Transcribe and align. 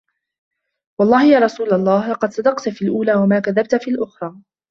وَاَللَّهِ 0.99 1.25
يَا 1.31 1.39
رَسُولَ 1.39 1.73
اللَّهِ 1.73 2.11
لَقَدْ 2.11 2.31
صَدَقْت 2.31 2.69
فِي 2.69 2.81
الْأُولَى 2.85 3.13
وَمَا 3.13 3.39
كَذَبْت 3.39 3.75
فِي 3.75 3.91
الْأُخْرَى 3.91 4.35